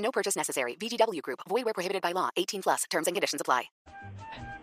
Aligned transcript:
No 0.00 0.10
purchase 0.10 0.36
necessary. 0.36 0.76
VGW 0.76 1.22
Group. 1.22 1.40
Void 1.48 1.64
where 1.64 1.74
prohibited 1.74 2.02
by 2.02 2.12
law. 2.12 2.30
18 2.36 2.62
plus. 2.62 2.84
Terms 2.90 3.06
and 3.06 3.14
conditions 3.14 3.40
apply. 3.40 3.70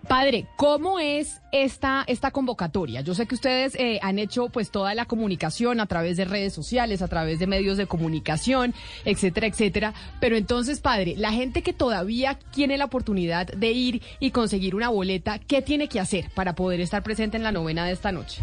Padre, 0.07 0.47
¿cómo 0.55 0.99
es 0.99 1.41
esta, 1.51 2.05
esta 2.07 2.31
convocatoria? 2.31 3.01
Yo 3.01 3.13
sé 3.13 3.27
que 3.27 3.35
ustedes 3.35 3.75
eh, 3.75 3.99
han 4.01 4.19
hecho 4.19 4.47
pues 4.47 4.71
toda 4.71 4.95
la 4.95 5.03
comunicación 5.03 5.81
a 5.81 5.85
través 5.85 6.15
de 6.15 6.23
redes 6.23 6.53
sociales, 6.53 7.01
a 7.01 7.09
través 7.09 7.39
de 7.39 7.47
medios 7.47 7.75
de 7.75 7.87
comunicación, 7.87 8.73
etcétera, 9.03 9.47
etcétera. 9.47 9.93
Pero 10.21 10.37
entonces, 10.37 10.79
padre, 10.79 11.15
la 11.17 11.33
gente 11.33 11.61
que 11.61 11.73
todavía 11.73 12.39
tiene 12.51 12.77
la 12.77 12.85
oportunidad 12.85 13.47
de 13.47 13.71
ir 13.71 14.01
y 14.21 14.31
conseguir 14.31 14.75
una 14.75 14.87
boleta, 14.87 15.39
¿qué 15.39 15.61
tiene 15.61 15.89
que 15.89 15.99
hacer 15.99 16.29
para 16.33 16.55
poder 16.55 16.79
estar 16.79 17.03
presente 17.03 17.35
en 17.35 17.43
la 17.43 17.51
novena 17.51 17.85
de 17.85 17.91
esta 17.91 18.13
noche? 18.13 18.41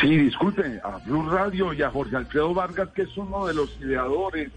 Sí, 0.00 0.08
disculpe, 0.16 0.80
a 0.82 0.98
Blue 1.04 1.30
Radio 1.30 1.72
y 1.72 1.82
a 1.82 1.90
Jorge 1.90 2.16
Alfredo 2.16 2.52
Vargas, 2.52 2.88
que 2.96 3.02
es 3.02 3.16
uno 3.16 3.46
de 3.46 3.54
los 3.54 3.70
ideadores 3.80 4.50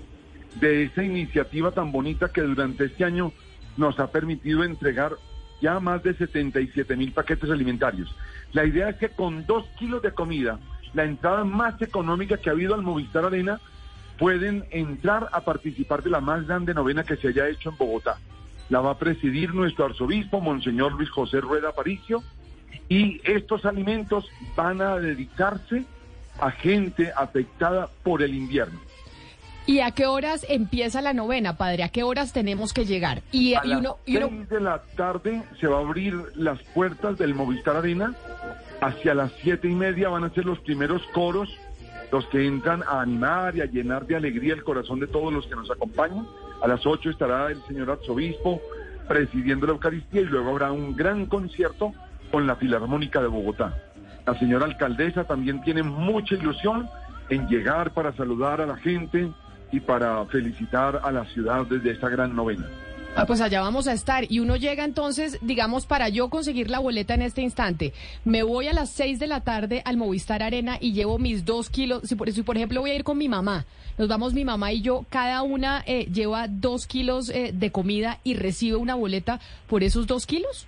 de 0.56 0.84
esa 0.84 1.04
iniciativa 1.04 1.72
tan 1.72 1.92
bonita 1.92 2.32
que 2.32 2.42
durante 2.42 2.86
este 2.86 3.06
año 3.06 3.32
nos 3.78 4.00
ha 4.00 4.12
permitido 4.12 4.64
entregar 4.64 5.14
ya 5.62 5.80
más 5.80 6.04
de 6.04 6.14
77 6.14 6.96
mil 6.96 7.12
paquetes 7.12 7.50
alimentarios. 7.50 8.14
La 8.54 8.66
idea 8.66 8.90
es 8.90 8.96
que 8.98 9.10
con 9.10 9.46
dos 9.46 9.66
kilos 9.78 10.02
de 10.02 10.12
comida, 10.12 10.60
la 10.94 11.04
entrada 11.04 11.44
más 11.44 11.82
económica 11.82 12.38
que 12.38 12.50
ha 12.50 12.54
habido 12.54 12.74
al 12.74 12.82
Movistar 12.82 13.26
Arena, 13.26 13.60
pueden 14.18 14.66
entrar 14.72 15.30
a 15.32 15.42
participar 15.42 16.04
de 16.04 16.10
la 16.10 16.20
más 16.20 16.46
grande 16.46 16.74
novena 16.74 17.04
que 17.04 17.16
se 17.16 17.30
haya 17.30 17.48
hecho 17.48 17.70
en 17.70 17.78
Bogotá. 17.78 18.18
La 18.70 18.82
va 18.82 18.92
a 18.92 18.98
presidir 18.98 19.54
nuestro 19.54 19.86
arzobispo, 19.86 20.42
Monseñor 20.42 20.94
Luis 20.94 21.10
José 21.10 21.42
Rueda 21.42 21.70
Aparicio, 21.70 22.24
y 22.88 23.22
estos 23.24 23.66
alimentos 23.66 24.30
van 24.56 24.82
a 24.82 24.98
dedicarse 24.98 25.86
a 26.40 26.52
gente 26.52 27.12
afectada 27.16 27.90
por 28.04 28.22
el 28.22 28.34
invierno. 28.34 28.80
¿Y 29.70 29.82
a 29.82 29.92
qué 29.92 30.08
horas 30.08 30.48
empieza 30.50 31.00
la 31.00 31.14
novena, 31.14 31.56
padre? 31.56 31.84
¿A 31.84 31.90
qué 31.90 32.02
horas 32.02 32.34
tenemos 32.34 32.74
que 32.74 32.86
llegar? 32.86 33.22
Y, 33.32 33.54
A 33.54 33.62
y 33.64 33.76
uno, 33.76 33.98
y 34.08 34.14
las 34.14 34.24
uno- 34.30 34.38
seis 34.38 34.50
de 34.50 34.60
la 34.62 34.82
tarde 34.98 35.44
se 35.62 35.68
va 35.68 35.78
a 35.78 35.82
abrir 35.82 36.16
las 36.36 36.60
puertas 36.74 37.20
del 37.20 37.36
Movistar 37.36 37.76
Arena. 37.76 38.16
Hacia 38.82 39.14
las 39.14 39.32
siete 39.44 39.68
y 39.68 39.76
media 39.76 40.10
van 40.10 40.24
a 40.24 40.32
ser 40.32 40.46
los 40.46 40.58
primeros 40.62 41.04
coros, 41.14 41.50
los 42.12 42.26
que 42.30 42.48
entran 42.48 42.82
a 42.82 43.02
animar 43.02 43.56
y 43.58 43.62
a 43.62 43.66
llenar 43.66 44.08
de 44.08 44.16
alegría 44.16 44.56
el 44.56 44.64
corazón 44.64 45.00
de 45.02 45.06
todos 45.06 45.32
los 45.32 45.46
que 45.46 45.56
nos 45.56 45.70
acompañan. 45.70 46.26
A 46.64 46.68
las 46.68 46.84
ocho 46.88 47.12
estará 47.12 47.52
el 47.52 47.62
señor 47.68 47.92
arzobispo 47.92 48.60
presidiendo 49.08 49.68
la 49.68 49.74
Eucaristía 49.74 50.22
y 50.22 50.26
luego 50.26 50.50
habrá 50.50 50.72
un 50.72 50.96
gran 50.96 51.28
concierto 51.28 51.94
con 52.32 52.48
la 52.48 52.56
Filarmónica 52.56 53.22
de 53.22 53.28
Bogotá. 53.28 53.78
La 54.26 54.34
señora 54.40 54.66
alcaldesa 54.66 55.26
también 55.26 55.62
tiene 55.62 55.84
mucha 55.84 56.34
ilusión 56.34 56.90
en 57.30 57.48
llegar 57.48 57.92
para 57.92 58.14
saludar 58.14 58.62
a 58.62 58.66
la 58.66 58.78
gente 58.78 59.30
y 59.72 59.80
para 59.80 60.26
felicitar 60.26 61.02
a 61.04 61.12
la 61.12 61.26
ciudad 61.26 61.66
desde 61.66 61.92
esta 61.92 62.10
gran 62.10 62.36
novena. 62.36 62.68
Ah, 63.16 63.26
pues 63.26 63.42
allá 63.42 63.62
vamos 63.62 63.88
a 63.88 63.94
estar. 63.94 64.32
Y 64.32 64.40
uno 64.40 64.56
llega 64.56 64.86
entonces, 64.86 65.40
digamos, 65.42 65.86
para 65.86 66.10
yo 66.10 66.30
conseguir 66.30 66.70
la 66.70 66.80
boleta 66.80 67.16
en 67.16 67.24
este 67.24 67.42
instante, 67.42 67.94
me 68.24 68.44
voy 68.44 68.68
a 68.68 68.74
las 68.74 68.92
seis 68.92 69.20
de 69.20 69.28
la 69.28 69.42
tarde 69.42 69.82
al 69.84 69.98
Movistar 69.98 70.44
Arena 70.44 70.78
y 70.80 70.94
llevo 70.94 71.18
mis 71.18 71.44
dos 71.44 71.70
kilos. 71.70 72.04
Si 72.04 72.16
por, 72.16 72.32
si 72.32 72.44
por 72.44 72.56
ejemplo 72.56 72.82
voy 72.82 72.92
a 72.92 72.96
ir 72.96 73.04
con 73.04 73.18
mi 73.18 73.28
mamá, 73.28 73.66
nos 73.98 74.08
vamos 74.08 74.34
mi 74.34 74.46
mamá 74.46 74.72
y 74.72 74.82
yo, 74.82 75.06
cada 75.10 75.42
una 75.42 75.84
eh, 75.86 76.06
lleva 76.06 76.48
dos 76.48 76.86
kilos 76.86 77.30
eh, 77.30 77.52
de 77.54 77.72
comida 77.72 78.20
y 78.24 78.36
recibe 78.36 78.78
una 78.78 78.96
boleta 78.96 79.40
por 79.68 79.84
esos 79.84 80.08
dos 80.08 80.26
kilos. 80.26 80.68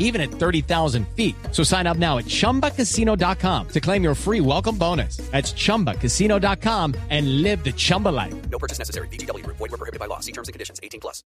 even 0.00 0.20
at 0.20 0.32
30,000 0.32 1.06
feet. 1.14 1.36
So 1.52 1.62
sign 1.62 1.86
up 1.86 1.96
now 1.98 2.18
at 2.18 2.24
chumbacasino.com 2.26 3.68
to 3.68 3.80
claim 3.80 4.02
your 4.02 4.16
free 4.16 4.40
welcome 4.40 4.76
bonus. 4.76 5.18
That's 5.30 5.52
chumbacasino.com 5.52 6.94
and 7.10 7.42
live 7.42 7.62
the 7.62 7.72
Chumba 7.72 8.08
life. 8.08 8.34
No 8.50 8.58
purchase 8.58 8.80
necessary. 8.80 9.06
VGW 9.08 9.44
Group. 9.44 9.58
Void 9.58 9.70
were 9.70 9.78
prohibited 9.78 10.00
by 10.00 10.06
law. 10.06 10.18
See 10.18 10.32
terms 10.32 10.48
and 10.48 10.52
conditions. 10.52 10.80
18 10.82 11.00
plus. 11.00 11.22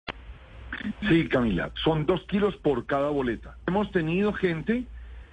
Sí, 1.08 1.28
Camila, 1.28 1.70
son 1.84 2.06
dos 2.06 2.22
kilos 2.28 2.56
por 2.56 2.86
cada 2.86 3.08
boleta. 3.10 3.56
Hemos 3.66 3.90
tenido 3.92 4.32
gente 4.32 4.84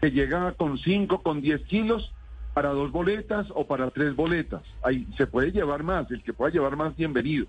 que 0.02 0.12
llega 0.12 0.54
con 0.54 0.78
cinco, 0.78 1.22
con 1.22 1.42
diez 1.42 1.62
kilos 1.68 2.12
para 2.54 2.70
dos 2.70 2.92
boletas 2.92 3.48
o 3.56 3.66
para 3.66 3.90
tres 3.92 4.16
boletas. 4.16 4.62
Ahí 4.84 5.08
se 5.18 5.28
puede 5.28 5.52
llevar 5.52 5.84
más, 5.84 6.10
el 6.12 6.24
que 6.24 6.34
pueda 6.34 6.52
llevar 6.52 6.76
más, 6.76 6.96
bienvenido. 6.96 7.48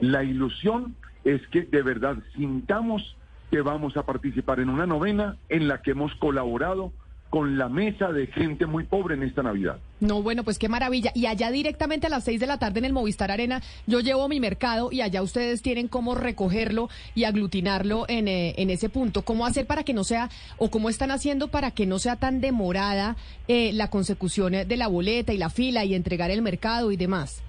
La 0.00 0.24
ilusión 0.24 0.96
es 1.24 1.40
que 1.48 1.62
de 1.62 1.82
verdad 1.82 2.16
sintamos 2.34 3.16
que 3.54 3.62
vamos 3.62 3.96
a 3.96 4.02
participar 4.02 4.58
en 4.58 4.68
una 4.68 4.84
novena 4.84 5.36
en 5.48 5.68
la 5.68 5.80
que 5.80 5.92
hemos 5.92 6.12
colaborado 6.16 6.92
con 7.30 7.56
la 7.56 7.68
mesa 7.68 8.10
de 8.10 8.26
gente 8.26 8.66
muy 8.66 8.82
pobre 8.82 9.14
en 9.14 9.22
esta 9.22 9.44
Navidad. 9.44 9.78
No, 10.00 10.24
bueno, 10.24 10.42
pues 10.42 10.58
qué 10.58 10.68
maravilla. 10.68 11.12
Y 11.14 11.26
allá 11.26 11.52
directamente 11.52 12.08
a 12.08 12.10
las 12.10 12.24
seis 12.24 12.40
de 12.40 12.48
la 12.48 12.58
tarde 12.58 12.80
en 12.80 12.84
el 12.84 12.92
Movistar 12.92 13.30
Arena, 13.30 13.62
yo 13.86 14.00
llevo 14.00 14.28
mi 14.28 14.40
mercado 14.40 14.90
y 14.90 15.02
allá 15.02 15.22
ustedes 15.22 15.62
tienen 15.62 15.86
cómo 15.86 16.16
recogerlo 16.16 16.88
y 17.14 17.22
aglutinarlo 17.22 18.06
en, 18.08 18.26
eh, 18.26 18.54
en 18.56 18.70
ese 18.70 18.88
punto. 18.88 19.22
¿Cómo 19.22 19.46
hacer 19.46 19.68
para 19.68 19.84
que 19.84 19.94
no 19.94 20.02
sea, 20.02 20.30
o 20.58 20.68
cómo 20.68 20.88
están 20.88 21.12
haciendo 21.12 21.46
para 21.46 21.70
que 21.70 21.86
no 21.86 22.00
sea 22.00 22.16
tan 22.16 22.40
demorada 22.40 23.14
eh, 23.46 23.70
la 23.72 23.88
consecución 23.88 24.50
de 24.66 24.76
la 24.76 24.88
boleta 24.88 25.32
y 25.32 25.38
la 25.38 25.48
fila 25.48 25.84
y 25.84 25.94
entregar 25.94 26.32
el 26.32 26.42
mercado 26.42 26.90
y 26.90 26.96
demás? 26.96 27.40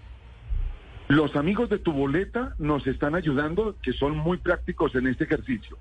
Los 1.07 1.35
amigos 1.35 1.69
de 1.71 1.79
tu 1.79 1.91
boleta 1.93 2.53
nos 2.59 2.85
están 2.85 3.15
ayudando, 3.15 3.75
que 3.81 3.93
son 3.93 4.15
muy 4.15 4.37
prácticos 4.37 4.93
en 4.93 5.07
este 5.07 5.23
ejercicio. 5.23 5.79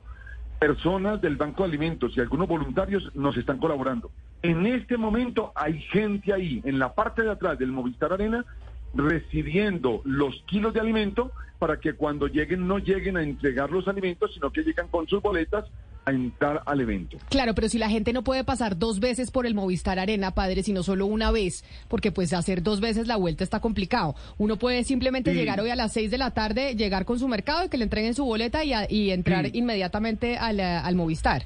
Personas 0.67 1.21
del 1.21 1.37
Banco 1.37 1.63
de 1.63 1.69
Alimentos 1.69 2.17
y 2.17 2.21
algunos 2.21 2.49
voluntarios 2.49 3.15
nos 3.15 3.37
están 3.37 3.59
colaborando. 3.59 4.11
En 4.41 4.65
este 4.65 4.97
momento 4.97 5.53
hay 5.55 5.79
gente 5.79 6.33
ahí, 6.33 6.63
en 6.65 6.79
la 6.79 6.95
parte 6.95 7.21
de 7.21 7.31
atrás 7.31 7.59
del 7.59 7.71
Movistar 7.71 8.15
Arena, 8.15 8.47
recibiendo 8.95 10.01
los 10.05 10.43
kilos 10.47 10.73
de 10.73 10.81
alimento 10.81 11.33
para 11.59 11.81
que 11.81 11.93
cuando 11.93 12.29
lleguen 12.29 12.67
no 12.67 12.79
lleguen 12.79 13.19
a 13.19 13.23
entregar 13.23 13.71
los 13.71 13.87
alimentos, 13.89 14.33
sino 14.33 14.51
que 14.51 14.63
llegan 14.63 14.89
con 14.89 15.07
sus 15.07 15.21
boletas 15.21 15.67
a 16.07 16.11
entrar 16.13 16.63
al 16.67 16.81
evento. 16.81 17.17
Claro, 17.31 17.55
pero 17.55 17.69
si 17.69 17.79
la 17.79 17.89
gente 17.89 18.13
no 18.13 18.23
puede 18.23 18.45
pasar 18.45 18.79
dos 18.79 19.01
veces 19.01 19.31
por 19.31 19.47
el 19.47 19.55
Movistar 19.55 19.99
Arena, 19.99 20.33
padre, 20.33 20.63
sino 20.63 20.83
solo 20.83 21.07
una 21.07 21.31
vez, 21.31 21.65
porque 21.89 22.13
pues 22.13 22.33
hacer 22.33 22.63
dos 22.63 22.81
veces 22.81 23.07
la 23.07 23.17
vuelta 23.17 23.43
está 23.45 23.61
complicado. 23.61 24.15
Uno 24.39 24.57
puede 24.57 24.85
simplemente 24.85 25.33
Sí. 25.33 25.37
llegar 25.39 25.61
hoy 25.61 25.71
a 25.71 25.77
las 25.77 25.93
seis 25.93 26.11
de 26.11 26.19
la 26.19 26.33
tarde, 26.33 26.75
llegar 26.77 27.05
con 27.05 27.19
su 27.19 27.29
mercado 27.29 27.65
y 27.65 27.69
que 27.69 27.79
le 27.79 27.85
entreguen 27.85 28.15
su 28.15 28.25
boleta 28.25 28.65
y, 28.65 28.73
a- 28.73 28.91
y 28.91 29.11
entrar 29.11 29.47
Sí. 29.47 29.53
inmediatamente 29.55 30.37
al, 30.37 30.61
eh, 30.61 30.65
al 30.65 30.95
Movistar. 30.95 31.43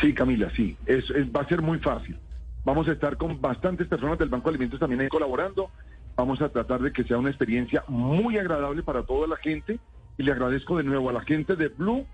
Sí, 0.00 0.12
Camila, 0.12 0.50
sí, 0.54 0.76
es, 0.86 1.08
es- 1.10 1.28
va 1.34 1.40
a 1.42 1.48
ser 1.48 1.62
muy 1.62 1.78
fácil. 1.78 2.18
Vamos 2.64 2.86
a 2.88 2.92
estar 2.92 3.16
con 3.16 3.40
bastantes 3.40 3.86
personas 3.86 4.18
del 4.18 4.28
Banco 4.28 4.50
de 4.50 4.56
Alimentos 4.56 4.80
también 4.80 5.00
ahí 5.00 5.08
colaborando. 5.08 5.70
Vamos 6.16 6.40
a 6.42 6.48
tratar 6.48 6.80
de 6.80 6.92
que 6.92 7.04
sea 7.04 7.16
una 7.18 7.30
experiencia 7.30 7.84
muy 7.88 8.36
agradable 8.38 8.82
para 8.82 9.02
toda 9.04 9.26
la 9.28 9.36
gente. 9.36 9.78
Y 10.18 10.22
le 10.22 10.32
agradezco 10.32 10.76
de 10.78 10.82
nuevo 10.84 11.10
a 11.10 11.12
la 11.12 11.20
gente 11.20 11.56
de 11.56 11.68
Blue 11.68 12.06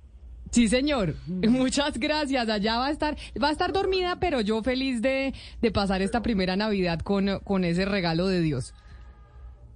Sí, 0.55 0.69
señor. 0.69 1.17
Muchas 1.27 1.99
gracias. 1.99 2.49
Allá 2.49 2.79
va 2.79 2.87
a 2.87 2.91
estar, 2.93 3.17
va 3.43 3.49
a 3.49 3.51
estar 3.51 3.73
dormida, 3.73 4.21
pero 4.21 4.41
yo 4.41 4.63
feliz 4.63 5.03
de, 5.03 5.35
de 5.61 5.71
pasar 5.73 6.01
esta 6.01 6.23
primera 6.23 6.55
Navidad 6.55 7.01
con, 7.01 7.41
con 7.41 7.65
ese 7.65 7.85
regalo 7.85 8.29
de 8.29 8.41
Dios. 8.41 8.73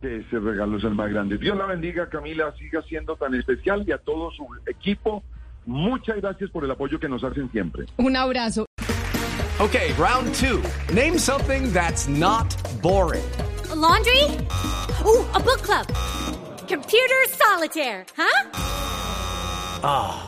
Ese 0.02 0.38
regalo 0.38 0.78
es 0.78 0.84
el 0.84 0.94
más 0.94 1.10
grande. 1.10 1.36
Dios 1.36 1.58
la 1.58 1.66
bendiga, 1.66 2.08
Camila, 2.08 2.54
siga 2.56 2.80
siendo 2.82 3.16
tan 3.16 3.34
especial 3.34 3.82
y 3.88 3.90
a 3.90 3.98
todo 3.98 4.30
su 4.30 4.46
equipo. 4.68 5.24
Muchas 5.66 6.18
gracias 6.18 6.48
por 6.50 6.64
el 6.64 6.70
apoyo 6.70 7.00
que 7.00 7.08
nos 7.08 7.24
hacen 7.24 7.50
siempre. 7.50 7.86
Un 7.96 8.14
abrazo. 8.14 8.64
Okay, 9.58 9.92
round 9.98 10.32
two. 10.32 10.62
Name 10.94 11.18
something 11.18 11.72
that's 11.72 12.06
not 12.06 12.54
boring. 12.80 13.24
laundry? 13.74 14.22
Ooh, 15.04 15.26
a 15.34 15.40
book 15.40 15.60
club. 15.62 15.88
Computer 16.68 17.26
solitaire, 17.26 18.06
huh? 18.16 18.50
Ah. 19.82 20.27